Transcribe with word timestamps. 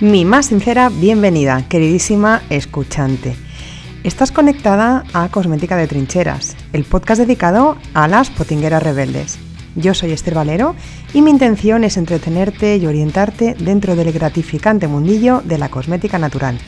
Mi 0.00 0.24
más 0.24 0.46
sincera 0.46 0.90
bienvenida, 0.90 1.66
queridísima 1.68 2.40
escuchante. 2.50 3.34
Estás 4.04 4.30
conectada 4.30 5.02
a 5.12 5.28
Cosmética 5.28 5.76
de 5.76 5.88
Trincheras, 5.88 6.56
el 6.72 6.84
podcast 6.84 7.20
dedicado 7.20 7.76
a 7.94 8.06
las 8.06 8.30
potingueras 8.30 8.80
rebeldes. 8.80 9.40
Yo 9.74 9.94
soy 9.94 10.12
Esther 10.12 10.34
Valero 10.34 10.76
y 11.14 11.22
mi 11.22 11.32
intención 11.32 11.82
es 11.82 11.96
entretenerte 11.96 12.76
y 12.76 12.86
orientarte 12.86 13.56
dentro 13.58 13.96
del 13.96 14.12
gratificante 14.12 14.86
mundillo 14.86 15.42
de 15.44 15.58
la 15.58 15.68
cosmética 15.68 16.16
natural. 16.16 16.60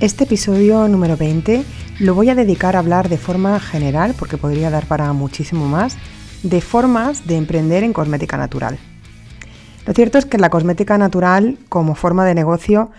Este 0.00 0.24
episodio 0.24 0.88
número 0.88 1.18
20 1.18 1.62
lo 1.98 2.14
voy 2.14 2.30
a 2.30 2.34
dedicar 2.34 2.74
a 2.74 2.78
hablar 2.78 3.10
de 3.10 3.18
forma 3.18 3.60
general, 3.60 4.14
porque 4.18 4.38
podría 4.38 4.70
dar 4.70 4.86
para 4.86 5.12
muchísimo 5.12 5.68
más, 5.68 5.98
de 6.42 6.62
formas 6.62 7.26
de 7.26 7.36
emprender 7.36 7.84
en 7.84 7.92
cosmética 7.92 8.38
natural. 8.38 8.78
Lo 9.86 9.92
cierto 9.92 10.16
es 10.16 10.24
que 10.24 10.38
la 10.38 10.50
cosmética 10.50 10.96
natural, 10.96 11.58
como 11.68 11.94
forma 11.94 12.24
de 12.24 12.34
negocio, 12.34 12.90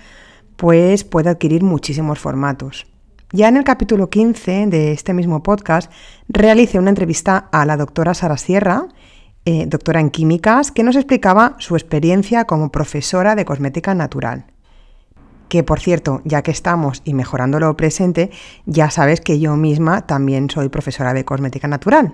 pues 0.56 1.04
puede 1.04 1.30
adquirir 1.30 1.64
muchísimos 1.64 2.20
formatos. 2.20 2.86
Ya 3.32 3.48
en 3.48 3.58
el 3.58 3.64
capítulo 3.64 4.10
15 4.10 4.68
de 4.68 4.92
este 4.92 5.14
mismo 5.14 5.42
podcast 5.42 5.92
realicé 6.30 6.78
una 6.78 6.92
entrevista 6.92 7.50
a 7.52 7.66
la 7.66 7.76
doctora 7.76 8.14
Sara 8.14 8.38
Sierra, 8.38 8.88
eh, 9.46 9.66
doctora 9.68 10.00
en 10.00 10.12
químicas, 10.12 10.72
que 10.72 10.84
nos 10.84 10.96
explicaba 10.96 11.56
su 11.58 11.76
experiencia 11.76 12.46
como 12.46 12.72
profesora 12.72 13.36
de 13.36 13.46
cosmética 13.46 13.96
natural. 13.96 14.46
Que 15.50 15.64
por 15.64 15.80
cierto, 15.80 16.22
ya 16.24 16.44
que 16.44 16.52
estamos 16.52 17.02
y 17.04 17.16
mejorando 17.16 17.60
lo 17.60 17.76
presente, 17.76 18.30
ya 18.66 18.92
sabes 18.92 19.22
que 19.22 19.40
yo 19.40 19.56
misma 19.56 20.06
también 20.06 20.50
soy 20.50 20.70
profesora 20.70 21.14
de 21.14 21.26
cosmética 21.26 21.68
natural. 21.68 22.14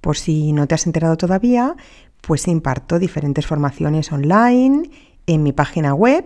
Por 0.00 0.16
si 0.16 0.52
no 0.52 0.66
te 0.66 0.74
has 0.74 0.86
enterado 0.86 1.16
todavía, 1.16 1.76
pues 2.22 2.48
imparto 2.48 2.98
diferentes 2.98 3.46
formaciones 3.46 4.10
online 4.10 4.90
en 5.26 5.42
mi 5.42 5.52
página 5.52 5.94
web 5.94 6.24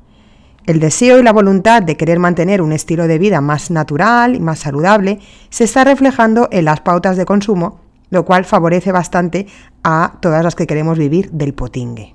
El 0.66 0.80
deseo 0.80 1.18
y 1.18 1.22
la 1.22 1.32
voluntad 1.32 1.82
de 1.82 1.96
querer 1.96 2.18
mantener 2.18 2.62
un 2.62 2.72
estilo 2.72 3.06
de 3.06 3.18
vida 3.18 3.40
más 3.40 3.70
natural 3.70 4.34
y 4.34 4.40
más 4.40 4.60
saludable 4.60 5.20
se 5.50 5.64
está 5.64 5.84
reflejando 5.84 6.48
en 6.50 6.64
las 6.64 6.80
pautas 6.80 7.16
de 7.16 7.26
consumo, 7.26 7.80
lo 8.10 8.24
cual 8.24 8.44
favorece 8.44 8.92
bastante 8.92 9.46
a 9.82 10.18
todas 10.20 10.42
las 10.42 10.54
que 10.54 10.66
queremos 10.66 10.98
vivir 10.98 11.30
del 11.32 11.54
potingue. 11.54 12.14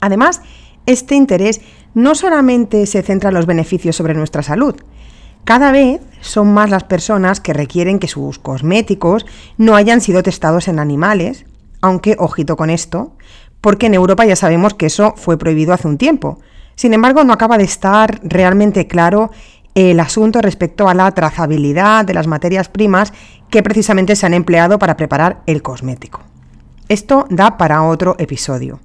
Además, 0.00 0.42
este 0.86 1.14
interés 1.14 1.60
no 1.94 2.14
solamente 2.14 2.86
se 2.86 3.02
centra 3.02 3.30
en 3.30 3.34
los 3.34 3.46
beneficios 3.46 3.96
sobre 3.96 4.14
nuestra 4.14 4.42
salud, 4.42 4.76
cada 5.44 5.72
vez 5.72 6.00
son 6.22 6.54
más 6.54 6.70
las 6.70 6.84
personas 6.84 7.38
que 7.38 7.52
requieren 7.52 7.98
que 7.98 8.08
sus 8.08 8.38
cosméticos 8.38 9.26
no 9.58 9.76
hayan 9.76 10.00
sido 10.00 10.22
testados 10.22 10.68
en 10.68 10.78
animales, 10.78 11.44
aunque 11.82 12.16
ojito 12.18 12.56
con 12.56 12.70
esto, 12.70 13.12
porque 13.60 13.86
en 13.86 13.94
Europa 13.94 14.24
ya 14.24 14.36
sabemos 14.36 14.72
que 14.72 14.86
eso 14.86 15.12
fue 15.16 15.36
prohibido 15.36 15.74
hace 15.74 15.86
un 15.86 15.98
tiempo, 15.98 16.38
sin 16.76 16.94
embargo, 16.94 17.24
no 17.24 17.32
acaba 17.32 17.58
de 17.58 17.64
estar 17.64 18.20
realmente 18.22 18.86
claro 18.86 19.30
el 19.74 19.98
asunto 20.00 20.40
respecto 20.40 20.88
a 20.88 20.94
la 20.94 21.10
trazabilidad 21.12 22.04
de 22.04 22.14
las 22.14 22.26
materias 22.26 22.68
primas 22.68 23.12
que 23.50 23.62
precisamente 23.62 24.16
se 24.16 24.26
han 24.26 24.34
empleado 24.34 24.78
para 24.78 24.96
preparar 24.96 25.42
el 25.46 25.62
cosmético. 25.62 26.20
Esto 26.88 27.26
da 27.30 27.56
para 27.56 27.82
otro 27.82 28.14
episodio. 28.18 28.80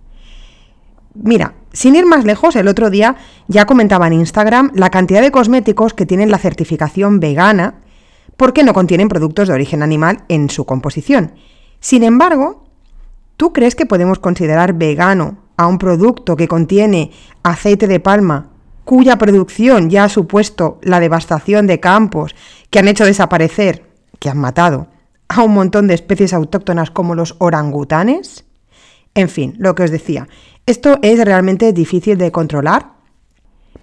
Mira, 1.14 1.54
sin 1.74 1.96
ir 1.96 2.06
más 2.06 2.24
lejos, 2.24 2.56
el 2.56 2.68
otro 2.68 2.90
día 2.90 3.16
ya 3.48 3.66
comentaba 3.66 4.08
en 4.08 4.14
Instagram 4.14 4.72
la 4.74 4.90
cantidad 4.90 5.22
de 5.22 5.32
cosméticos 5.32 5.94
que 5.94 6.06
tienen 6.06 6.32
la 6.32 6.38
certificación 6.38 7.20
vegana 7.20 7.76
porque 8.38 8.64
no 8.64 8.74
contienen 8.74 9.10
productos 9.10 9.48
de 9.48 9.54
origen 9.54 9.84
animal 9.84 10.24
en 10.30 10.50
su 10.50 10.66
composición. 10.66 11.34
Sin 11.80 12.04
embargo, 12.04 12.64
¿tú 13.38 13.54
crees 13.54 13.76
que 13.76 13.86
podemos 13.86 14.20
considerar 14.20 14.74
vegano 14.74 15.38
a 15.60 15.68
un 15.68 15.78
producto 15.78 16.38
que 16.38 16.48
contiene 16.48 17.12
aceite 17.44 17.86
de 17.86 18.00
palma, 18.00 18.48
cuya 18.86 19.18
producción 19.18 19.90
ya 19.90 20.06
ha 20.06 20.10
supuesto 20.10 20.80
la 20.82 21.02
devastación 21.02 21.68
de 21.68 21.82
campos 21.82 22.34
que 22.70 22.80
han 22.80 22.88
hecho 22.88 23.04
desaparecer, 23.04 23.84
que 24.20 24.30
han 24.30 24.38
matado, 24.38 24.88
a 25.28 25.44
un 25.44 25.54
montón 25.54 25.88
de 25.88 25.96
especies 25.96 26.32
autóctonas 26.32 26.92
como 26.92 27.14
los 27.14 27.36
orangutanes? 27.40 28.46
En 29.16 29.28
fin, 29.28 29.56
lo 29.58 29.76
que 29.76 29.84
os 29.84 29.92
decía, 29.92 30.30
esto 30.66 30.98
es 31.02 31.22
realmente 31.26 31.74
difícil 31.74 32.18
de 32.18 32.32
controlar, 32.32 32.94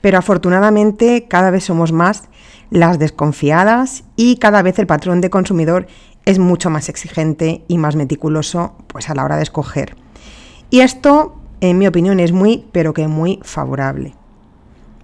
pero 0.01 0.17
afortunadamente 0.17 1.27
cada 1.29 1.51
vez 1.51 1.65
somos 1.65 1.93
más 1.93 2.23
las 2.71 2.99
desconfiadas 2.99 4.05
y 4.17 4.39
cada 4.39 4.63
vez 4.63 4.79
el 4.79 4.87
patrón 4.87 5.21
de 5.21 5.29
consumidor 5.29 5.89
es 6.25 6.39
mucho 6.39 6.71
más 6.71 6.89
exigente 6.89 7.67
y 7.69 7.77
más 7.77 7.97
meticuloso 7.97 8.77
pues 8.87 9.11
a 9.11 9.15
la 9.15 9.25
hora 9.25 9.37
de 9.37 9.43
escoger. 9.43 9.95
Y 10.71 10.81
esto 10.81 11.36
en 11.61 11.79
mi 11.79 11.87
opinión, 11.87 12.21
es 12.21 12.33
muy, 12.33 12.65
pero 12.73 12.93
que 12.95 13.09
muy 13.09 13.41
favorable. 13.43 14.15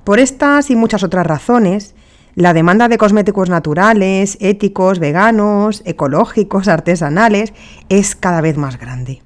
Por 0.05 0.19
estas 0.19 0.71
y 0.71 0.77
muchas 0.77 1.03
otras 1.03 1.27
razones, 1.27 1.95
la 2.35 2.55
demanda 2.55 2.89
de 2.89 2.99
cosméticos 2.99 3.49
naturales, 3.49 4.39
éticos, 4.41 4.99
veganos, 4.99 5.83
ecológicos, 5.85 6.69
artesanales, 6.69 7.53
es 7.89 8.17
cada 8.17 8.41
vez 8.41 8.57
más 8.57 8.79
grande. 8.79 9.23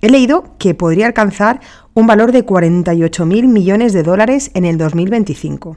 He 0.00 0.08
leído 0.08 0.54
que 0.58 0.74
podría 0.74 1.06
alcanzar 1.06 1.60
un 1.94 2.06
valor 2.06 2.30
de 2.30 2.46
48.000 2.46 3.48
millones 3.48 3.92
de 3.92 4.04
dólares 4.04 4.50
en 4.54 4.64
el 4.64 4.78
2025, 4.78 5.76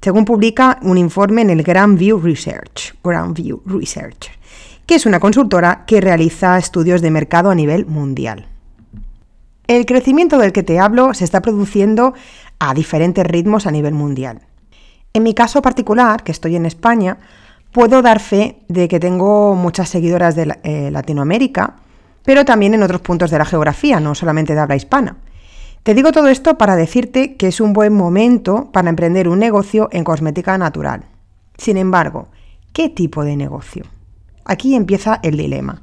según 0.00 0.24
publica 0.24 0.78
un 0.82 0.96
informe 0.96 1.42
en 1.42 1.50
el 1.50 1.62
Grand 1.62 1.98
View 1.98 2.20
Research, 2.20 2.94
Grand 3.02 3.36
View 3.36 3.60
Research, 3.66 4.30
que 4.86 4.94
es 4.94 5.06
una 5.06 5.18
consultora 5.18 5.84
que 5.86 6.00
realiza 6.00 6.58
estudios 6.58 7.02
de 7.02 7.10
mercado 7.10 7.50
a 7.50 7.54
nivel 7.54 7.86
mundial. 7.86 8.51
El 9.66 9.86
crecimiento 9.86 10.38
del 10.38 10.52
que 10.52 10.62
te 10.62 10.78
hablo 10.78 11.14
se 11.14 11.24
está 11.24 11.40
produciendo 11.40 12.14
a 12.58 12.74
diferentes 12.74 13.26
ritmos 13.26 13.66
a 13.66 13.70
nivel 13.70 13.94
mundial. 13.94 14.42
En 15.12 15.22
mi 15.22 15.34
caso 15.34 15.62
particular, 15.62 16.22
que 16.22 16.32
estoy 16.32 16.56
en 16.56 16.66
España, 16.66 17.18
puedo 17.70 18.02
dar 18.02 18.20
fe 18.20 18.58
de 18.68 18.88
que 18.88 19.00
tengo 19.00 19.54
muchas 19.54 19.88
seguidoras 19.88 20.34
de 20.34 20.56
eh, 20.62 20.90
Latinoamérica, 20.90 21.76
pero 22.24 22.44
también 22.44 22.74
en 22.74 22.82
otros 22.82 23.00
puntos 23.00 23.30
de 23.30 23.38
la 23.38 23.44
geografía, 23.44 24.00
no 24.00 24.14
solamente 24.14 24.54
de 24.54 24.60
habla 24.60 24.76
hispana. 24.76 25.16
Te 25.82 25.94
digo 25.94 26.12
todo 26.12 26.28
esto 26.28 26.56
para 26.56 26.76
decirte 26.76 27.34
que 27.36 27.48
es 27.48 27.60
un 27.60 27.72
buen 27.72 27.92
momento 27.92 28.70
para 28.72 28.88
emprender 28.88 29.28
un 29.28 29.40
negocio 29.40 29.88
en 29.90 30.04
cosmética 30.04 30.56
natural. 30.56 31.04
Sin 31.56 31.76
embargo, 31.76 32.28
¿qué 32.72 32.88
tipo 32.88 33.24
de 33.24 33.36
negocio? 33.36 33.84
Aquí 34.44 34.74
empieza 34.74 35.18
el 35.22 35.36
dilema. 35.36 35.82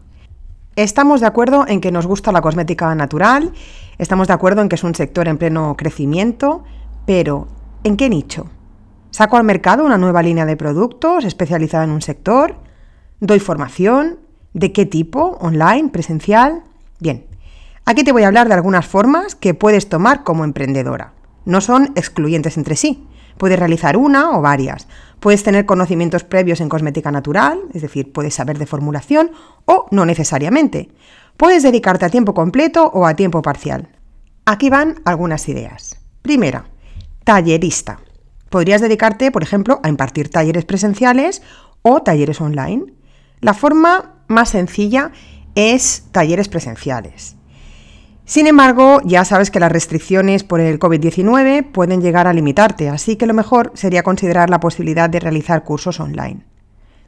Estamos 0.79 1.19
de 1.19 1.27
acuerdo 1.27 1.65
en 1.67 1.81
que 1.81 1.91
nos 1.91 2.07
gusta 2.07 2.31
la 2.31 2.39
cosmética 2.39 2.95
natural, 2.95 3.51
estamos 3.97 4.29
de 4.29 4.33
acuerdo 4.33 4.61
en 4.61 4.69
que 4.69 4.75
es 4.75 4.83
un 4.85 4.95
sector 4.95 5.27
en 5.27 5.37
pleno 5.37 5.75
crecimiento, 5.75 6.63
pero 7.05 7.49
¿en 7.83 7.97
qué 7.97 8.07
nicho? 8.07 8.45
¿Saco 9.11 9.35
al 9.35 9.43
mercado 9.43 9.83
una 9.83 9.97
nueva 9.97 10.23
línea 10.23 10.45
de 10.45 10.55
productos 10.55 11.25
especializada 11.25 11.83
en 11.83 11.89
un 11.89 12.01
sector? 12.01 12.55
¿Doy 13.19 13.39
formación? 13.39 14.19
¿De 14.53 14.71
qué 14.71 14.85
tipo? 14.85 15.37
¿Online? 15.41 15.89
¿Presencial? 15.89 16.63
Bien, 17.01 17.25
aquí 17.83 18.05
te 18.05 18.13
voy 18.13 18.23
a 18.23 18.27
hablar 18.27 18.47
de 18.47 18.53
algunas 18.53 18.87
formas 18.87 19.35
que 19.35 19.53
puedes 19.53 19.89
tomar 19.89 20.23
como 20.23 20.45
emprendedora. 20.45 21.11
No 21.43 21.59
son 21.59 21.91
excluyentes 21.95 22.55
entre 22.55 22.77
sí. 22.77 23.05
Puedes 23.37 23.59
realizar 23.59 23.97
una 23.97 24.37
o 24.37 24.41
varias. 24.41 24.87
Puedes 25.19 25.43
tener 25.43 25.65
conocimientos 25.65 26.23
previos 26.23 26.61
en 26.61 26.69
cosmética 26.69 27.11
natural, 27.11 27.59
es 27.73 27.81
decir, 27.81 28.11
puedes 28.11 28.33
saber 28.33 28.57
de 28.57 28.65
formulación 28.65 29.31
o 29.65 29.85
no 29.91 30.05
necesariamente. 30.05 30.89
Puedes 31.37 31.63
dedicarte 31.63 32.05
a 32.05 32.09
tiempo 32.09 32.33
completo 32.33 32.85
o 32.93 33.05
a 33.05 33.15
tiempo 33.15 33.41
parcial. 33.41 33.89
Aquí 34.45 34.69
van 34.69 35.01
algunas 35.05 35.47
ideas. 35.47 35.97
Primera, 36.21 36.65
tallerista. 37.23 37.99
Podrías 38.49 38.81
dedicarte, 38.81 39.31
por 39.31 39.43
ejemplo, 39.43 39.79
a 39.83 39.89
impartir 39.89 40.29
talleres 40.29 40.65
presenciales 40.65 41.41
o 41.81 42.01
talleres 42.01 42.41
online. 42.41 42.93
La 43.41 43.53
forma 43.53 44.15
más 44.27 44.49
sencilla 44.49 45.11
es 45.55 46.05
talleres 46.11 46.49
presenciales. 46.49 47.35
Sin 48.29 48.45
embargo, 48.45 49.01
ya 49.05 49.25
sabes 49.25 49.49
que 49.49 49.59
las 49.59 49.71
restricciones 49.71 50.43
por 50.43 50.59
el 50.59 50.77
COVID-19 50.77 51.71
pueden 51.71 51.99
llegar 51.99 52.27
a 52.27 52.33
limitarte, 52.33 52.87
así 52.87 53.15
que 53.15 53.25
lo 53.25 53.33
mejor 53.33 53.71
sería 53.73 54.03
considerar 54.03 54.51
la 54.51 54.59
posibilidad 54.59 55.09
de 55.09 55.19
realizar 55.19 55.63
cursos 55.63 55.99
online. 55.99 56.45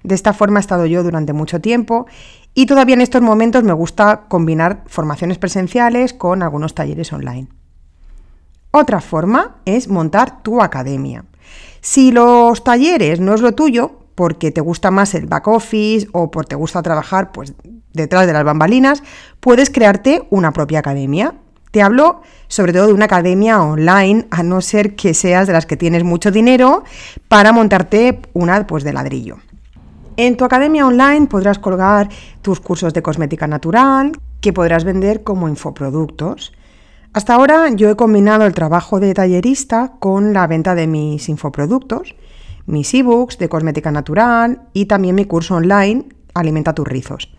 De 0.02 0.16
esta 0.16 0.34
forma 0.34 0.58
he 0.58 0.62
estado 0.62 0.88
yo 0.88 1.04
durante 1.04 1.32
mucho 1.32 1.62
tiempo 1.62 2.08
y 2.56 2.66
todavía 2.66 2.96
en 2.96 3.02
estos 3.02 3.22
momentos 3.22 3.64
me 3.64 3.72
gusta 3.72 4.22
combinar 4.30 4.82
formaciones 4.88 5.38
presenciales 5.38 6.16
con 6.16 6.42
algunos 6.42 6.74
talleres 6.74 7.14
online. 7.14 7.50
Otra 8.72 9.00
forma 9.00 9.58
es 9.66 9.90
montar 9.90 10.42
tu 10.42 10.60
academia. 10.60 11.26
Si 11.82 12.12
los 12.12 12.64
talleres 12.64 13.20
no 13.20 13.36
es 13.36 13.42
lo 13.42 13.52
tuyo, 13.52 14.00
porque 14.16 14.50
te 14.50 14.62
gusta 14.62 14.90
más 14.90 15.14
el 15.14 15.28
back 15.28 15.48
office 15.50 16.08
o 16.14 16.32
porque 16.32 16.50
te 16.50 16.56
gusta 16.56 16.82
trabajar 16.82 17.32
pues, 17.32 17.54
detrás 17.94 18.28
de 18.28 18.34
las 18.34 18.44
bambalinas, 18.44 19.04
puedes 19.40 19.70
crearte 19.70 20.24
una 20.30 20.52
propia 20.52 20.80
academia. 20.80 21.36
Te 21.72 21.82
hablo 21.82 22.22
sobre 22.48 22.74
todo 22.74 22.88
de 22.88 22.94
una 22.94 23.06
academia 23.06 23.62
online, 23.62 24.28
a 24.30 24.44
no 24.44 24.60
ser 24.62 24.96
que 24.96 25.14
seas 25.14 25.48
de 25.48 25.54
las 25.54 25.66
que 25.66 25.78
tienes 25.78 26.04
mucho 26.04 26.32
dinero 26.32 26.84
para 27.30 27.54
montarte 27.54 28.20
una 28.34 28.68
pues, 28.68 28.84
de 28.84 28.92
ladrillo. 28.92 29.38
En 30.18 30.36
tu 30.36 30.44
academia 30.44 30.86
online 30.86 31.28
podrás 31.28 31.60
colgar 31.60 32.10
tus 32.42 32.60
cursos 32.60 32.94
de 32.94 33.02
cosmética 33.02 33.48
natural, 33.48 34.12
que 34.42 34.52
podrás 34.52 34.84
vender 34.84 35.24
como 35.24 35.48
infoproductos. 35.48 36.52
Hasta 37.14 37.36
ahora 37.36 37.70
yo 37.70 37.90
he 37.90 37.96
combinado 37.96 38.46
el 38.46 38.54
trabajo 38.54 39.00
de 39.00 39.14
tallerista 39.14 39.94
con 40.00 40.34
la 40.34 40.48
venta 40.48 40.76
de 40.76 40.88
mis 40.88 41.30
infoproductos, 41.30 42.16
mis 42.66 42.94
ebooks 42.94 43.38
de 43.38 43.50
cosmética 43.50 43.92
natural 43.92 44.64
y 44.74 44.86
también 44.86 45.16
mi 45.16 45.26
curso 45.26 45.56
online 45.56 46.06
Alimenta 46.34 46.74
tus 46.74 46.88
rizos. 46.88 47.30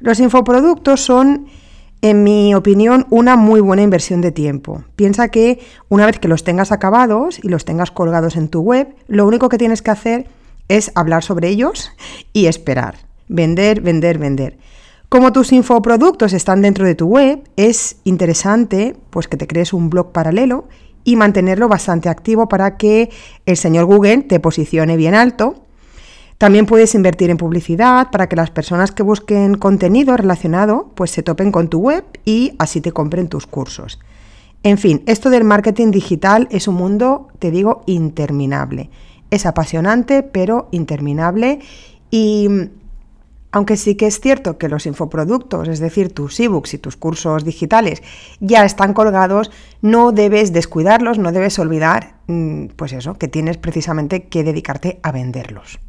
Los 0.00 0.20
infoproductos 0.20 1.00
son, 1.00 1.46
en 2.02 2.22
mi 2.22 2.54
opinión, 2.54 3.06
una 3.10 3.36
muy 3.36 3.60
buena 3.60 3.82
inversión 3.82 4.20
de 4.20 4.30
tiempo. 4.30 4.84
Piensa 4.94 5.28
que 5.28 5.58
una 5.88 6.06
vez 6.06 6.18
que 6.18 6.28
los 6.28 6.44
tengas 6.44 6.70
acabados 6.70 7.40
y 7.42 7.48
los 7.48 7.64
tengas 7.64 7.90
colgados 7.90 8.36
en 8.36 8.48
tu 8.48 8.60
web, 8.60 8.94
lo 9.08 9.26
único 9.26 9.48
que 9.48 9.58
tienes 9.58 9.82
que 9.82 9.90
hacer 9.90 10.26
es 10.68 10.92
hablar 10.94 11.24
sobre 11.24 11.48
ellos 11.48 11.90
y 12.32 12.46
esperar. 12.46 12.96
Vender, 13.28 13.80
vender, 13.80 14.18
vender. 14.18 14.58
Como 15.08 15.32
tus 15.32 15.52
infoproductos 15.52 16.32
están 16.32 16.62
dentro 16.62 16.84
de 16.84 16.94
tu 16.94 17.06
web, 17.06 17.40
es 17.56 17.96
interesante 18.04 18.94
pues 19.10 19.26
que 19.26 19.38
te 19.38 19.46
crees 19.46 19.72
un 19.72 19.90
blog 19.90 20.12
paralelo 20.12 20.68
y 21.02 21.16
mantenerlo 21.16 21.68
bastante 21.68 22.10
activo 22.10 22.48
para 22.48 22.76
que 22.76 23.08
el 23.46 23.56
señor 23.56 23.86
Google 23.86 24.24
te 24.24 24.38
posicione 24.38 24.96
bien 24.96 25.14
alto. 25.14 25.64
También 26.38 26.66
puedes 26.66 26.94
invertir 26.94 27.30
en 27.30 27.36
publicidad 27.36 28.12
para 28.12 28.28
que 28.28 28.36
las 28.36 28.50
personas 28.50 28.92
que 28.92 29.02
busquen 29.02 29.56
contenido 29.56 30.16
relacionado 30.16 30.92
pues 30.94 31.10
se 31.10 31.24
topen 31.24 31.50
con 31.50 31.68
tu 31.68 31.80
web 31.80 32.04
y 32.24 32.54
así 32.60 32.80
te 32.80 32.92
compren 32.92 33.28
tus 33.28 33.48
cursos. 33.48 33.98
En 34.62 34.78
fin, 34.78 35.02
esto 35.06 35.30
del 35.30 35.42
marketing 35.42 35.90
digital 35.90 36.46
es 36.52 36.68
un 36.68 36.76
mundo, 36.76 37.28
te 37.40 37.50
digo, 37.50 37.82
interminable. 37.86 38.88
Es 39.30 39.46
apasionante, 39.46 40.22
pero 40.22 40.68
interminable. 40.70 41.58
Y 42.10 42.48
aunque 43.50 43.76
sí 43.76 43.96
que 43.96 44.06
es 44.06 44.20
cierto 44.20 44.58
que 44.58 44.68
los 44.68 44.86
infoproductos, 44.86 45.66
es 45.66 45.80
decir, 45.80 46.12
tus 46.12 46.38
ebooks 46.38 46.74
y 46.74 46.78
tus 46.78 46.96
cursos 46.96 47.44
digitales, 47.44 48.00
ya 48.38 48.64
están 48.64 48.94
colgados, 48.94 49.50
no 49.82 50.12
debes 50.12 50.52
descuidarlos, 50.52 51.18
no 51.18 51.32
debes 51.32 51.58
olvidar, 51.58 52.14
mm, 52.28 52.66
pues 52.76 52.92
eso, 52.92 53.14
que 53.14 53.26
tienes 53.26 53.56
precisamente 53.56 54.28
que 54.28 54.44
dedicarte 54.44 55.00
a 55.02 55.10
venderlos. 55.10 55.80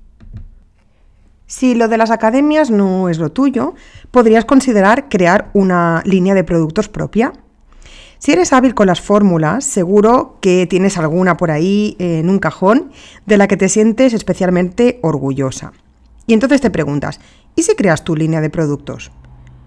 Si 1.50 1.74
lo 1.74 1.88
de 1.88 1.98
las 1.98 2.12
academias 2.12 2.70
no 2.70 3.10
es 3.10 3.18
lo 3.18 3.32
tuyo, 3.32 3.74
podrías 4.12 4.46
considerar 4.46 5.10
crear 5.10 5.50
una 5.54 6.04
línea 6.06 6.36
de 6.36 6.44
productos 6.44 6.90
propia. 6.90 7.34
Si 8.20 8.32
eres 8.32 8.54
hábil 8.54 8.76
con 8.76 8.86
las 8.86 9.02
fórmulas, 9.02 9.66
seguro 9.66 10.38
que 10.42 10.68
tienes 10.68 11.00
alguna 11.00 11.38
por 11.38 11.50
ahí 11.50 11.96
en 11.98 12.30
un 12.30 12.38
cajón 12.38 12.92
de 13.26 13.38
la 13.38 13.48
que 13.48 13.58
te 13.58 13.68
sientes 13.68 14.14
especialmente 14.14 15.00
orgullosa. 15.02 15.74
Y 16.28 16.34
entonces 16.34 16.62
te 16.62 16.70
preguntas, 16.70 17.20
¿y 17.56 17.64
si 17.64 17.76
creas 17.76 18.04
tu 18.04 18.16
línea 18.16 18.42
de 18.42 18.52
productos? 18.52 19.12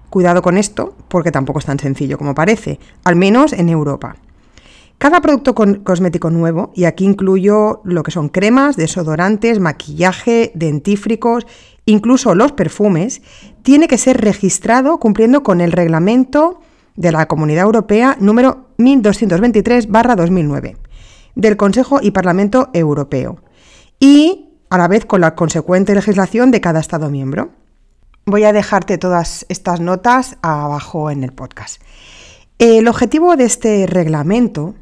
Cuidado 0.09 0.41
con 0.41 0.59
esto, 0.59 0.95
porque 1.09 1.33
tampoco 1.33 1.59
es 1.59 1.65
tan 1.65 1.81
sencillo 1.81 2.17
como 2.17 2.37
parece, 2.37 2.79
al 3.03 3.17
menos 3.17 3.53
en 3.53 3.69
Europa. 3.69 4.15
Cada 4.99 5.21
producto 5.21 5.57
cosmético 5.57 6.31
nuevo, 6.31 6.71
y 6.77 6.85
aquí 6.85 7.05
incluyo 7.05 7.81
lo 7.83 8.05
que 8.05 8.13
son 8.13 8.29
cremas, 8.29 8.77
desodorantes, 8.77 9.59
maquillaje, 9.59 10.53
dentífricos, 10.55 11.45
incluso 11.87 12.35
los 12.35 12.53
perfumes, 12.53 13.23
tiene 13.63 13.89
que 13.89 13.99
ser 13.99 14.21
registrado 14.21 14.99
cumpliendo 14.99 15.43
con 15.43 15.61
el 15.61 15.73
reglamento 15.73 16.61
de 16.97 17.13
la 17.13 17.27
Comunidad 17.27 17.65
Europea 17.65 18.17
número 18.21 18.69
1223-2009 18.79 20.77
del 21.35 21.57
Consejo 21.57 21.99
y 22.03 22.11
Parlamento 22.11 22.69
Europeo 22.73 23.43
y 23.99 24.51
a 24.69 24.79
la 24.79 24.89
vez 24.89 25.05
con 25.05 25.21
la 25.21 25.35
consecuente 25.35 25.95
legislación 25.95 26.51
de 26.51 26.61
cada 26.61 26.81
Estado 26.81 27.11
miembro. 27.11 27.51
Voy 28.25 28.45
a 28.45 28.53
dejarte 28.53 28.99
todas 28.99 29.47
estas 29.49 29.81
notas 29.81 30.37
abajo 30.43 31.11
en 31.11 31.25
el 31.25 31.33
podcast. 31.33 31.83
El 32.59 32.87
objetivo 32.89 33.37
de 33.37 33.45
este 33.45 33.87
reglamento 33.87 34.75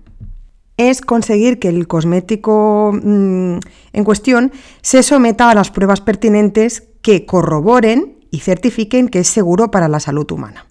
es 0.77 1.01
conseguir 1.01 1.59
que 1.59 1.69
el 1.69 1.87
cosmético 1.87 2.93
mm, 2.93 3.59
en 3.93 4.05
cuestión 4.05 4.53
se 4.83 5.03
someta 5.03 5.51
a 5.51 5.55
las 5.55 5.71
pruebas 5.71 6.01
pertinentes 6.01 6.90
que 7.03 7.27
corroboren 7.27 8.19
y 8.31 8.41
certifiquen 8.41 9.09
que 9.09 9.21
es 9.21 9.29
seguro 9.29 9.71
para 9.71 9.89
la 9.89 10.01
salud 10.01 10.31
humana. 10.31 10.67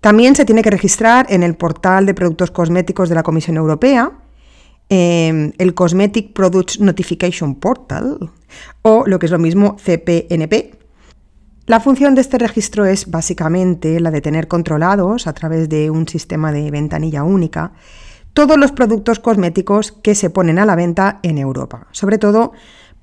También 0.00 0.36
se 0.36 0.44
tiene 0.44 0.62
que 0.62 0.70
registrar 0.70 1.26
en 1.30 1.42
el 1.42 1.56
portal 1.56 2.06
de 2.06 2.14
productos 2.14 2.50
cosméticos 2.50 3.08
de 3.08 3.14
la 3.14 3.22
Comisión 3.22 3.56
Europea, 3.56 4.12
em, 4.88 5.52
el 5.58 5.74
Cosmetic 5.74 6.32
Products 6.32 6.78
Notification 6.80 7.56
Portal, 7.56 8.30
o 8.82 9.04
lo 9.06 9.18
que 9.18 9.26
es 9.26 9.32
lo 9.32 9.38
mismo 9.38 9.76
CPNP. 9.76 10.78
La 11.66 11.80
función 11.80 12.14
de 12.14 12.20
este 12.20 12.38
registro 12.38 12.84
es 12.84 13.10
básicamente 13.10 13.98
la 13.98 14.12
de 14.12 14.20
tener 14.20 14.46
controlados 14.46 15.26
a 15.26 15.32
través 15.32 15.68
de 15.68 15.90
un 15.90 16.06
sistema 16.06 16.52
de 16.52 16.70
ventanilla 16.70 17.24
única 17.24 17.72
todos 18.36 18.58
los 18.58 18.70
productos 18.70 19.18
cosméticos 19.18 19.92
que 19.92 20.14
se 20.14 20.28
ponen 20.28 20.58
a 20.58 20.66
la 20.66 20.76
venta 20.76 21.20
en 21.22 21.38
Europa, 21.38 21.86
sobre 21.90 22.18
todo 22.18 22.52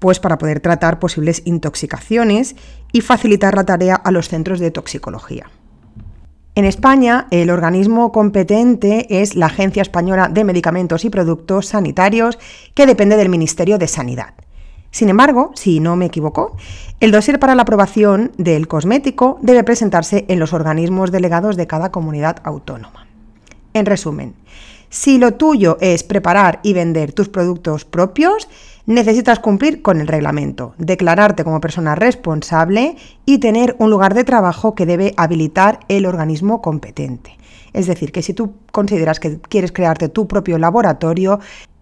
pues 0.03 0.19
para 0.19 0.38
poder 0.38 0.60
tratar 0.60 1.00
posibles 1.00 1.43
intoxicaciones 1.45 2.57
y 2.91 3.00
facilitar 3.00 3.55
la 3.55 3.63
tarea 3.63 3.95
a 3.95 4.12
los 4.12 4.27
centros 4.27 4.60
de 4.60 4.69
toxicología. 4.69 5.50
En 6.55 6.65
España, 6.65 7.27
el 7.31 7.50
organismo 7.50 8.12
competente 8.12 9.22
es 9.22 9.38
la 9.38 9.45
Agencia 9.45 9.81
Española 9.81 10.27
de 10.27 10.43
Medicamentos 10.43 11.05
y 11.05 11.10
Productos 11.10 11.67
Sanitarios, 11.67 12.38
que 12.74 12.86
depende 12.86 13.15
del 13.15 13.29
Ministerio 13.29 13.77
de 13.77 13.88
Sanidad. 13.88 14.33
Sin 14.91 15.07
embargo, 15.07 15.51
si 15.55 15.79
no 15.79 15.95
me 15.95 16.07
equivoco, 16.07 16.57
el 17.00 17.12
dossier 17.12 17.39
para 17.39 17.55
la 17.55 17.62
aprobación 17.62 18.33
del 18.38 18.67
cosmético 18.67 19.39
debe 19.41 19.63
presentarse 19.63 20.25
en 20.27 20.38
los 20.38 20.51
organismos 20.51 21.13
delegados 21.13 21.55
de 21.55 21.65
cada 21.65 21.93
comunidad 21.93 22.41
autónoma. 22.43 23.07
En 23.74 23.86
resumen, 23.86 24.33
si 24.93 25.17
lo 25.17 25.33
tuyo 25.33 25.79
es 25.81 26.03
preparar 26.03 26.59
y 26.62 26.73
vender 26.73 27.13
tus 27.13 27.27
productos 27.27 27.83
propios, 27.83 28.47
necesitas 28.85 29.39
cumplir 29.39 29.81
con 29.81 30.00
el 30.00 30.07
reglamento, 30.07 30.75
declararte 30.77 31.43
como 31.43 31.59
persona 31.59 31.95
responsable 31.95 32.95
y 33.25 33.39
tener 33.39 33.75
un 33.79 33.89
lugar 33.89 34.13
de 34.13 34.23
trabajo 34.23 34.75
que 34.75 34.85
debe 34.85 35.15
habilitar 35.17 35.79
el 35.88 36.05
organismo 36.05 36.62
competente. 36.62 37.39
Es 37.73 37.88
decir, 37.88 38.12
que 38.12 38.21
si 38.21 38.35
tú 38.35 38.53
consideras 38.71 39.19
que 39.19 39.39
quieres 39.41 39.71
crearte 39.71 40.09
tu 40.09 40.27
propio 40.27 40.59
laboratorio, 40.59 41.39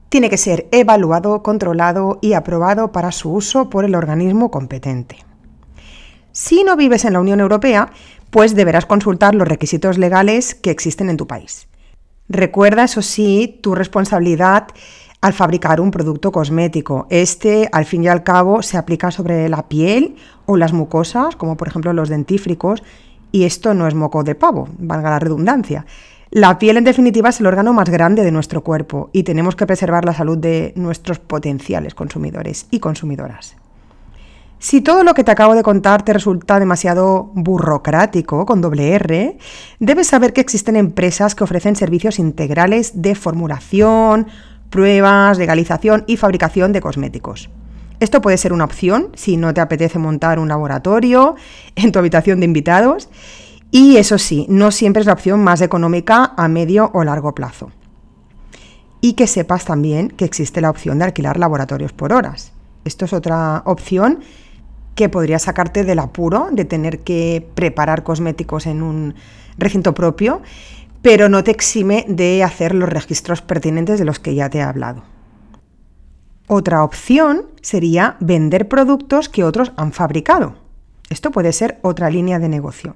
tiene 0.08 0.30
que 0.30 0.38
ser 0.38 0.70
evaluado, 0.72 1.44
controlado 1.44 2.18
y 2.22 2.32
aprobado 2.32 2.94
para 2.94 3.12
su 3.12 3.34
uso 3.34 3.70
por 3.70 3.84
el 3.84 3.94
organismo 3.94 4.50
competente. 4.51 5.18
Si 6.32 6.63
no 6.63 6.77
vives 6.77 7.03
en 7.03 7.12
la 7.12 7.20
Unión 7.20 7.41
Europea, 7.41 7.91
pues 8.30 8.56
deberás 8.56 8.86
consultar 8.86 9.36
los 9.36 9.50
requisitos 9.50 9.98
legales 9.98 10.56
que 10.56 10.72
existen 10.72 11.10
en 11.10 11.18
tu 11.18 11.27
país. 11.27 11.68
Recuerda, 12.32 12.86
eso 12.86 13.02
sí, 13.02 13.60
tu 13.62 13.76
responsabilidad 13.76 14.70
al 15.20 15.34
fabricar 15.34 15.82
un 15.82 15.92
producto 15.92 16.32
cosmético. 16.32 17.06
Este, 17.10 17.68
al 17.74 17.84
fin 17.84 18.06
y 18.06 18.08
al 18.08 18.24
cabo, 18.24 18.64
se 18.64 18.78
aplica 18.78 19.12
sobre 19.12 19.50
la 19.50 19.68
piel 19.68 20.16
o 20.46 20.56
las 20.56 20.72
mucosas, 20.72 21.36
como 21.36 21.58
por 21.58 21.68
ejemplo 21.68 21.92
los 21.92 22.08
dentífricos, 22.08 22.84
y 23.34 23.44
esto 23.44 23.74
no 23.74 23.86
es 23.86 23.96
moco 23.96 24.24
de 24.24 24.36
pavo, 24.36 24.70
valga 24.78 25.10
la 25.10 25.20
redundancia. 25.20 25.86
La 26.30 26.58
piel, 26.58 26.78
en 26.78 26.86
definitiva, 26.86 27.28
es 27.28 27.42
el 27.42 27.48
órgano 27.48 27.74
más 27.74 27.90
grande 27.90 28.24
de 28.24 28.32
nuestro 28.32 28.64
cuerpo 28.64 29.10
y 29.12 29.24
tenemos 29.24 29.58
que 29.58 29.68
preservar 29.68 30.06
la 30.06 30.14
salud 30.14 30.38
de 30.38 30.72
nuestros 30.78 31.20
potenciales 31.20 31.96
consumidores 31.96 32.68
y 32.72 32.80
consumidoras. 32.80 33.61
Si 34.62 34.80
todo 34.80 35.03
lo 35.03 35.15
que 35.15 35.24
te 35.24 35.32
acabo 35.32 35.56
de 35.56 35.63
contar 35.63 36.06
te 36.06 36.13
resulta 36.13 36.60
demasiado 36.60 37.32
burocrático, 37.34 38.46
con 38.46 38.62
doble 38.62 38.94
R, 38.94 39.39
debes 39.80 40.06
saber 40.06 40.34
que 40.34 40.41
existen 40.41 40.75
empresas 40.75 41.34
que 41.34 41.44
ofrecen 41.44 41.75
servicios 41.75 42.20
integrales 42.20 43.01
de 43.01 43.15
formulación, 43.15 44.27
pruebas, 44.70 45.39
legalización 45.39 46.03
y 46.06 46.18
fabricación 46.18 46.74
de 46.74 46.82
cosméticos. 46.82 47.50
Esto 48.00 48.22
puede 48.22 48.38
ser 48.38 48.53
una 48.53 48.65
opción 48.65 49.10
si 49.15 49.36
no 49.36 49.51
te 49.51 49.62
apetece 49.62 49.98
montar 49.98 50.38
un 50.38 50.50
laboratorio 50.50 51.34
en 51.75 51.91
tu 51.91 51.98
habitación 51.98 52.39
de 52.39 52.46
invitados. 52.46 53.10
Y 53.72 53.98
eso 53.98 54.20
sí, 54.20 54.46
no 54.48 54.70
siempre 54.70 55.00
es 55.00 55.08
la 55.08 55.13
opción 55.13 55.44
más 55.44 55.62
económica 55.62 56.34
a 56.38 56.48
medio 56.48 56.91
o 56.94 57.03
largo 57.03 57.34
plazo. 57.34 57.72
Y 59.01 59.13
que 59.13 59.25
sepas 59.25 59.65
también 59.65 60.10
que 60.10 60.25
existe 60.25 60.62
la 60.62 60.70
opción 60.70 61.00
de 61.00 61.06
alquilar 61.06 61.39
laboratorios 61.39 61.94
por 61.94 62.13
horas. 62.13 62.51
Esto 62.86 63.06
es 63.06 63.13
otra 63.13 63.63
opción 63.65 64.20
que 64.95 65.10
podría 65.10 65.39
sacarte 65.39 65.83
del 65.83 66.00
apuro 66.00 66.50
de 66.51 66.65
tener 66.65 67.00
que 67.00 67.48
preparar 67.55 68.03
cosméticos 68.03 68.65
en 68.67 68.83
un 68.83 69.15
recinto 69.57 69.93
propio, 69.93 70.41
pero 71.01 71.29
no 71.29 71.43
te 71.43 71.51
exime 71.51 72.05
de 72.07 72.43
hacer 72.43 72.75
los 72.75 72.89
registros 72.89 73.41
pertinentes 73.41 74.00
de 74.00 74.05
los 74.05 74.19
que 74.19 74.36
ya 74.36 74.50
te 74.50 74.60
he 74.60 74.62
hablado. 74.62 75.03
Otra 76.48 76.83
opción 76.83 77.45
sería 77.62 78.17
vender 78.19 78.67
productos 78.67 79.29
que 79.29 79.43
otros 79.43 79.71
han 79.77 79.93
fabricado. 79.93 80.55
Esto 81.10 81.31
puede 81.31 81.53
ser 81.53 81.79
otra 81.81 82.10
línea 82.10 82.39
de 82.39 82.50
negocio. 82.50 82.95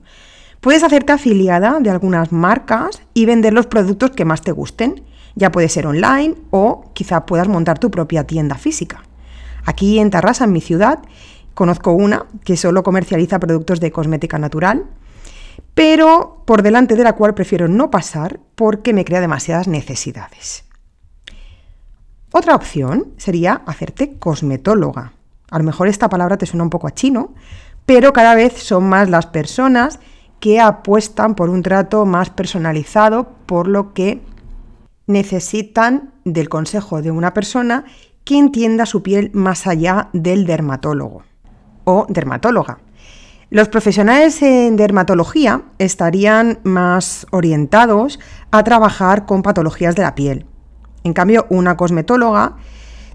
Puedes 0.59 0.83
hacerte 0.83 1.13
afiliada 1.13 1.79
de 1.79 1.89
algunas 1.89 2.31
marcas 2.31 3.01
y 3.13 3.25
vender 3.25 3.53
los 3.53 3.67
productos 3.67 4.11
que 4.11 4.25
más 4.25 4.41
te 4.41 4.51
gusten. 4.51 5.03
Ya 5.35 5.51
puede 5.51 5.69
ser 5.69 5.85
online 5.87 6.35
o 6.49 6.91
quizá 6.93 7.25
puedas 7.25 7.47
montar 7.47 7.79
tu 7.79 7.91
propia 7.91 8.25
tienda 8.25 8.55
física. 8.55 9.03
Aquí 9.65 9.99
en 9.99 10.09
Tarrasa, 10.09 10.45
en 10.45 10.51
mi 10.51 10.61
ciudad, 10.61 10.99
conozco 11.55 11.93
una 11.93 12.27
que 12.43 12.57
solo 12.57 12.83
comercializa 12.83 13.39
productos 13.39 13.79
de 13.79 13.91
cosmética 13.91 14.37
natural, 14.37 14.85
pero 15.73 16.43
por 16.45 16.61
delante 16.61 16.95
de 16.95 17.03
la 17.03 17.13
cual 17.13 17.33
prefiero 17.33 17.67
no 17.67 17.89
pasar 17.89 18.39
porque 18.55 18.93
me 18.93 19.05
crea 19.05 19.21
demasiadas 19.21 19.67
necesidades. 19.67 20.65
Otra 22.31 22.55
opción 22.55 23.13
sería 23.17 23.63
hacerte 23.65 24.19
cosmetóloga. 24.19 25.13
A 25.49 25.57
lo 25.57 25.63
mejor 25.63 25.87
esta 25.87 26.09
palabra 26.09 26.37
te 26.37 26.45
suena 26.45 26.63
un 26.63 26.69
poco 26.69 26.87
a 26.87 26.93
chino, 26.93 27.33
pero 27.85 28.11
cada 28.11 28.35
vez 28.35 28.61
son 28.61 28.83
más 28.89 29.09
las 29.09 29.25
personas 29.25 29.99
que 30.41 30.59
apuestan 30.59 31.35
por 31.35 31.49
un 31.49 31.63
trato 31.63 32.05
más 32.05 32.29
personalizado, 32.29 33.29
por 33.45 33.67
lo 33.67 33.93
que 33.93 34.21
necesitan 35.07 36.11
del 36.25 36.49
consejo 36.49 37.01
de 37.01 37.11
una 37.11 37.33
persona 37.33 37.85
que 38.25 38.37
entienda 38.37 38.85
su 38.85 39.01
piel 39.01 39.31
más 39.33 39.67
allá 39.67 40.09
del 40.11 40.45
dermatólogo 40.45 41.23
o 41.85 42.05
dermatóloga. 42.09 42.79
Los 43.49 43.69
profesionales 43.69 44.41
en 44.41 44.75
dermatología 44.75 45.61
estarían 45.77 46.59
más 46.63 47.25
orientados 47.31 48.19
a 48.51 48.63
trabajar 48.63 49.25
con 49.25 49.41
patologías 49.41 49.95
de 49.95 50.01
la 50.01 50.15
piel, 50.15 50.45
en 51.05 51.13
cambio, 51.13 51.45
una 51.49 51.77
cosmetóloga 51.77 52.55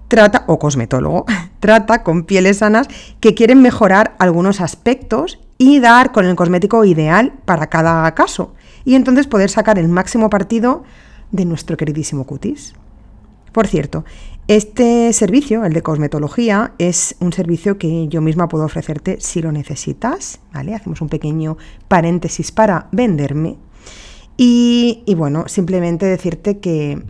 trata, 0.07 0.45
o 0.47 0.59
cosmetólogo, 0.59 1.27
trata 1.61 2.05
con 2.05 2.23
pieles 2.23 2.59
sanas 2.59 2.89
que 3.19 3.35
quieren 3.35 3.61
mejorar 3.61 4.15
algunos 4.19 4.61
aspectos 4.61 5.41
y 5.59 5.81
dar 5.81 6.13
con 6.13 6.25
el 6.25 6.37
cosmético 6.37 6.85
ideal 6.85 7.35
para 7.45 7.67
cada 7.67 8.15
caso. 8.15 8.55
Y 8.85 8.95
entonces 8.95 9.27
poder 9.27 9.51
sacar 9.51 9.79
el 9.79 9.89
máximo 9.89 10.31
partido 10.31 10.85
de 11.33 11.45
nuestro 11.45 11.77
queridísimo 11.77 12.25
cutis. 12.25 12.75
Por 13.53 13.67
cierto, 13.67 14.05
este 14.51 15.13
servicio, 15.13 15.65
el 15.65 15.73
de 15.73 15.81
cosmetología, 15.81 16.73
es 16.79 17.15
un 17.21 17.33
servicio 17.33 17.79
que 17.79 18.09
yo 18.09 18.21
misma 18.21 18.49
puedo 18.49 18.65
ofrecerte 18.65 19.21
si 19.21 19.41
lo 19.41 19.53
necesitas. 19.53 20.41
¿vale? 20.53 20.75
Hacemos 20.75 21.01
un 21.01 21.09
pequeño 21.09 21.57
paréntesis 21.87 22.51
para 22.51 22.89
venderme. 22.91 23.59
y 24.37 25.15
bueno, 25.17 25.45
simplemente 25.47 26.07
decirte 26.07 26.59
que 26.59 27.01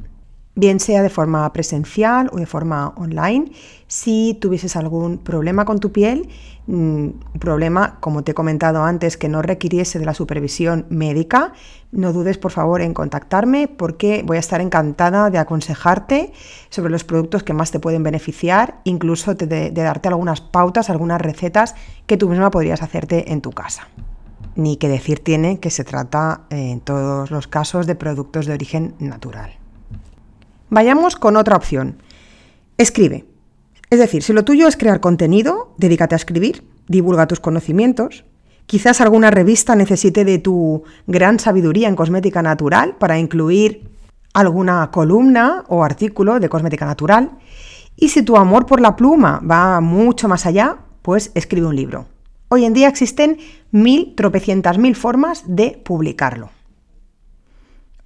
bien 0.61 0.79
sea 0.79 1.02
de 1.02 1.11
forma 1.11 1.50
presencial 1.52 2.29
o 2.33 2.37
de 2.37 2.47
forma 2.47 2.93
online. 2.97 3.50
Si 3.88 4.38
tuvieses 4.40 4.76
algún 4.76 5.19
problema 5.19 5.64
con 5.64 5.81
tu 5.81 5.90
piel, 5.90 6.29
un 6.69 7.19
mm, 7.35 7.38
problema, 7.38 7.99
como 8.00 8.23
te 8.23 8.33
he 8.33 8.35
comentado 8.35 8.85
antes, 8.85 9.17
que 9.17 9.29
no 9.29 9.43
requiriese 9.43 9.99
de 9.99 10.05
la 10.05 10.14
supervisión 10.14 10.87
médica, 10.88 11.52
no 11.90 12.12
dudes 12.12 12.38
por 12.38 12.52
favor 12.52 12.81
en 12.83 12.95
contactarme 12.95 13.67
porque 13.67 14.23
voy 14.25 14.37
a 14.37 14.40
estar 14.40 14.61
encantada 14.61 15.31
de 15.31 15.38
aconsejarte 15.38 16.33
sobre 16.69 16.93
los 16.93 17.02
productos 17.02 17.43
que 17.43 17.55
más 17.55 17.73
te 17.73 17.81
pueden 17.81 18.02
beneficiar, 18.02 18.81
incluso 18.85 19.35
de, 19.35 19.71
darte 19.71 20.09
algunas 20.09 20.40
pautas, 20.40 20.90
algunas 20.90 21.21
recetas 21.21 21.75
que 22.07 22.17
tú 22.17 22.29
misma 22.29 22.50
podrías 22.50 22.83
hacerte 22.83 23.33
en 23.33 23.40
tu 23.40 23.50
casa. 23.50 23.88
Ni 24.55 24.76
que 24.76 24.88
decir 24.88 25.21
tiene 25.21 25.59
que 25.59 25.71
se 25.71 25.85
trata 25.85 26.43
en 26.50 26.81
todos 26.81 27.31
los 27.31 27.49
casos 27.49 27.87
de 27.87 27.95
productos 27.95 28.47
de 28.47 28.52
origen 28.52 28.95
natural. 28.99 29.60
Vayamos 30.70 31.16
con 31.16 31.36
otra 31.36 31.56
opción. 31.56 32.00
Escribe. 32.78 33.26
Es 33.90 33.98
decir, 33.98 34.22
si 34.22 34.32
lo 34.32 34.44
tuyo 34.44 34.68
es 34.68 34.76
crear 34.76 35.00
contenido, 35.00 35.74
dedícate 35.76 36.14
a 36.14 36.16
escribir, 36.16 36.64
divulga 36.86 37.26
tus 37.26 37.40
conocimientos. 37.40 38.24
Quizás 38.66 39.00
alguna 39.00 39.32
revista 39.32 39.74
necesite 39.74 40.24
de 40.24 40.38
tu 40.38 40.84
gran 41.08 41.40
sabiduría 41.40 41.88
en 41.88 41.96
cosmética 41.96 42.40
natural 42.40 42.96
para 42.98 43.18
incluir 43.18 43.90
alguna 44.32 44.92
columna 44.92 45.64
o 45.66 45.82
artículo 45.82 46.38
de 46.38 46.48
cosmética 46.48 46.86
natural. 46.86 47.32
Y 47.96 48.10
si 48.10 48.22
tu 48.22 48.36
amor 48.36 48.66
por 48.66 48.80
la 48.80 48.94
pluma 48.94 49.40
va 49.40 49.80
mucho 49.80 50.28
más 50.28 50.46
allá, 50.46 50.78
pues 51.02 51.32
escribe 51.34 51.66
un 51.66 51.74
libro. 51.74 52.06
Hoy 52.48 52.64
en 52.64 52.74
día 52.74 52.86
existen 52.86 53.38
mil, 53.72 54.14
tropecientas 54.14 54.78
mil 54.78 54.94
formas 54.94 55.42
de 55.46 55.80
publicarlo. 55.84 56.50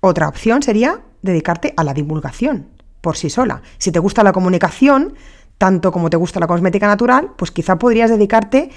Otra 0.01 0.29
opción 0.29 0.63
sería 0.63 1.03
dedicarte 1.25 1.75
a 1.77 1.85
la 1.85 1.95
divulgación 1.95 2.69
por 3.01 3.17
sí 3.17 3.31
sola. 3.31 3.63
Si 3.79 3.91
te 3.91 3.99
gusta 3.99 4.23
la 4.23 4.33
comunicación, 4.33 5.15
tanto 5.59 5.93
como 5.93 6.11
te 6.11 6.17
gusta 6.17 6.41
la 6.41 6.47
cosmética 6.47 6.87
natural, 6.87 7.33
pues 7.37 7.51
quizá 7.51 7.77
podrías 7.79 8.11
dedicarte 8.11 8.71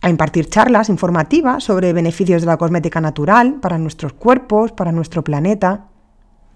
a 0.00 0.08
impartir 0.08 0.48
charlas 0.48 0.88
informativas 0.88 1.64
sobre 1.64 1.92
beneficios 1.92 2.42
de 2.42 2.46
la 2.46 2.56
cosmética 2.56 3.00
natural 3.00 3.60
para 3.60 3.78
nuestros 3.78 4.12
cuerpos, 4.12 4.72
para 4.72 4.92
nuestro 4.92 5.22
planeta. 5.22 5.86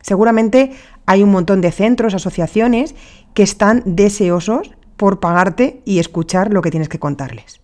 Seguramente 0.02 0.72
hay 1.06 1.22
un 1.22 1.30
montón 1.30 1.60
de 1.60 1.72
centros, 1.72 2.14
asociaciones 2.14 2.94
que 3.34 3.42
están 3.42 3.82
deseosos 3.86 4.72
por 4.96 5.20
pagarte 5.20 5.82
y 5.84 5.98
escuchar 5.98 6.52
lo 6.52 6.62
que 6.62 6.70
tienes 6.70 6.88
que 6.88 6.98
contarles. 6.98 7.60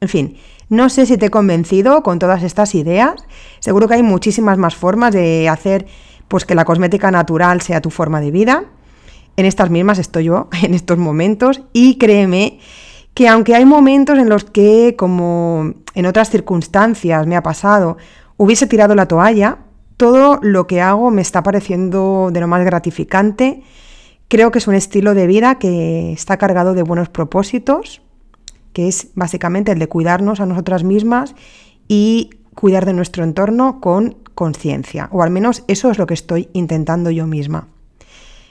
En 0.00 0.08
fin, 0.08 0.36
no 0.70 0.88
sé 0.88 1.04
si 1.04 1.18
te 1.18 1.26
he 1.26 1.30
convencido 1.30 2.02
con 2.02 2.18
todas 2.18 2.42
estas 2.42 2.74
ideas. 2.74 3.26
Seguro 3.58 3.88
que 3.88 3.94
hay 3.94 4.02
muchísimas 4.02 4.56
más 4.56 4.74
formas 4.74 5.12
de 5.12 5.48
hacer 5.48 5.86
pues 6.30 6.44
que 6.44 6.54
la 6.54 6.64
cosmética 6.64 7.10
natural 7.10 7.60
sea 7.60 7.80
tu 7.80 7.90
forma 7.90 8.20
de 8.20 8.30
vida. 8.30 8.64
En 9.36 9.46
estas 9.46 9.68
mismas 9.68 9.98
estoy 9.98 10.24
yo 10.24 10.48
en 10.62 10.74
estos 10.74 10.96
momentos 10.96 11.62
y 11.72 11.98
créeme 11.98 12.60
que 13.14 13.26
aunque 13.26 13.56
hay 13.56 13.64
momentos 13.64 14.16
en 14.16 14.28
los 14.28 14.44
que, 14.44 14.94
como 14.96 15.74
en 15.92 16.06
otras 16.06 16.30
circunstancias 16.30 17.26
me 17.26 17.34
ha 17.34 17.42
pasado, 17.42 17.96
hubiese 18.36 18.68
tirado 18.68 18.94
la 18.94 19.06
toalla, 19.06 19.58
todo 19.96 20.38
lo 20.40 20.68
que 20.68 20.80
hago 20.80 21.10
me 21.10 21.20
está 21.20 21.42
pareciendo 21.42 22.30
de 22.32 22.38
lo 22.38 22.46
más 22.46 22.64
gratificante. 22.64 23.64
Creo 24.28 24.52
que 24.52 24.60
es 24.60 24.68
un 24.68 24.76
estilo 24.76 25.14
de 25.14 25.26
vida 25.26 25.56
que 25.56 26.12
está 26.12 26.36
cargado 26.36 26.74
de 26.74 26.84
buenos 26.84 27.08
propósitos, 27.08 28.02
que 28.72 28.86
es 28.86 29.08
básicamente 29.16 29.72
el 29.72 29.80
de 29.80 29.88
cuidarnos 29.88 30.38
a 30.38 30.46
nosotras 30.46 30.84
mismas 30.84 31.34
y 31.88 32.30
cuidar 32.54 32.86
de 32.86 32.92
nuestro 32.92 33.24
entorno 33.24 33.80
con 33.80 34.16
conciencia, 34.40 35.10
o 35.12 35.22
al 35.22 35.28
menos 35.28 35.64
eso 35.68 35.90
es 35.90 35.98
lo 35.98 36.06
que 36.06 36.14
estoy 36.14 36.48
intentando 36.54 37.10
yo 37.10 37.26
misma. 37.26 37.68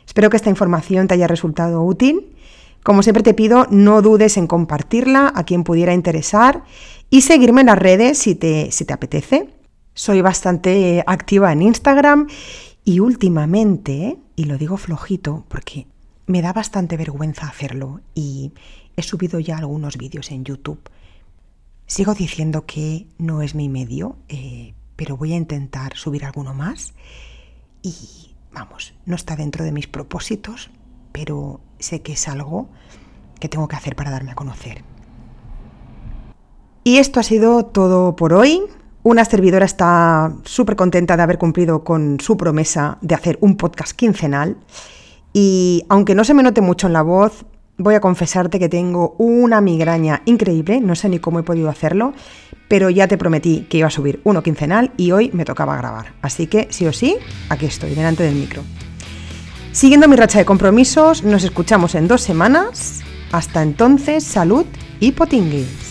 Espero 0.06 0.30
que 0.30 0.38
esta 0.38 0.52
información 0.52 1.08
te 1.08 1.16
haya 1.16 1.26
resultado 1.26 1.84
útil. 1.84 2.36
Como 2.84 3.02
siempre 3.02 3.24
te 3.24 3.34
pido, 3.34 3.66
no 3.72 4.04
dudes 4.04 4.38
en 4.38 4.46
compartirla 4.46 5.34
a 5.36 5.44
quien 5.46 5.64
pudiera 5.64 5.96
interesar 5.96 6.64
y 7.10 7.22
seguirme 7.22 7.62
en 7.62 7.68
las 7.68 7.80
redes 7.80 8.20
si 8.20 8.36
te, 8.36 8.72
si 8.72 8.86
te 8.86 8.94
apetece. 8.94 9.50
Soy 9.96 10.22
bastante 10.22 11.04
activa 11.08 11.52
en 11.52 11.64
Instagram 11.64 12.28
y 12.84 13.00
últimamente, 13.00 14.20
y 14.36 14.44
lo 14.44 14.60
digo 14.60 14.78
flojito 14.78 15.44
porque 15.48 15.88
me 16.28 16.44
da 16.44 16.54
bastante 16.54 16.98
vergüenza 16.98 17.48
hacerlo 17.48 18.02
y 18.14 18.52
he 18.96 19.02
subido 19.02 19.40
ya 19.40 19.58
algunos 19.58 19.98
vídeos 19.98 20.30
en 20.30 20.46
YouTube. 20.46 20.82
Sigo 21.88 22.14
diciendo 22.14 22.68
que 22.68 23.08
no 23.18 23.42
es 23.42 23.56
mi 23.56 23.70
medio, 23.70 24.18
eh, 24.28 24.76
pero 25.00 25.16
voy 25.16 25.32
a 25.32 25.38
intentar 25.38 25.96
subir 25.96 26.26
alguno 26.26 26.54
más 26.54 26.94
y 27.82 28.36
vamos, 28.52 28.94
no 29.06 29.16
está 29.16 29.38
dentro 29.38 29.64
de 29.64 29.72
mis 29.72 29.88
propósitos, 29.88 30.72
pero 31.14 31.62
sé 31.80 32.02
que 32.02 32.12
es 32.12 32.28
algo 32.28 32.68
que 33.40 33.48
tengo 33.48 33.70
que 33.70 33.78
hacer 33.78 33.96
para 33.96 34.12
darme 34.12 34.32
a 34.32 34.36
conocer. 34.36 34.84
Y 36.84 36.98
esto 36.98 37.22
ha 37.22 37.24
sido 37.24 37.64
todo 37.64 38.18
por 38.18 38.34
hoy. 38.34 38.62
Una 39.04 39.24
servidora 39.24 39.64
está 39.64 40.34
súper 40.44 40.76
contenta 40.76 41.16
de 41.16 41.24
haber 41.24 41.38
cumplido 41.38 41.86
con 41.86 42.20
su 42.20 42.36
promesa 42.36 42.98
de 43.00 43.16
hacer 43.16 43.38
un 43.40 43.56
podcast 43.56 43.94
quincenal. 43.94 44.58
Y 45.32 45.86
aunque 45.88 46.14
no 46.14 46.26
se 46.26 46.34
me 46.34 46.44
note 46.44 46.60
mucho 46.60 46.88
en 46.88 46.94
la 46.94 47.04
voz, 47.04 47.46
voy 47.78 47.96
a 47.96 48.02
confesarte 48.02 48.60
que 48.60 48.68
tengo 48.68 49.16
una 49.18 49.62
migraña 49.62 50.24
increíble, 50.26 50.82
no 50.82 50.96
sé 50.96 51.08
ni 51.08 51.20
cómo 51.20 51.40
he 51.40 51.44
podido 51.44 51.70
hacerlo, 51.70 52.14
pero 52.70 52.90
ya 52.90 53.10
te 53.10 53.18
prometí 53.18 53.66
que 53.68 53.80
iba 53.80 53.88
a 53.88 53.92
subir 53.92 54.22
uno 54.24 54.42
quincenal 54.42 54.92
y 54.96 55.12
hoy 55.12 55.32
me 55.34 55.44
tocaba 55.44 55.76
grabar. 55.76 56.14
Así 56.22 56.48
que 56.48 56.68
sí 56.70 56.86
o 56.86 56.94
sí, 56.94 57.18
aquí 57.50 57.66
estoy, 57.66 57.90
delante 57.90 58.24
del 58.24 58.36
micro. 58.36 58.64
Siguiendo 59.74 60.08
mi 60.08 60.16
racha 60.16 60.40
de 60.40 60.46
compromisos, 60.46 61.24
nos 61.24 61.44
escuchamos 61.44 61.96
en 61.96 62.08
dos 62.08 62.22
semanas. 62.22 63.02
Hasta 63.32 63.62
entonces, 63.62 64.24
salud 64.24 64.66
y 65.00 65.12
potingues. 65.12 65.89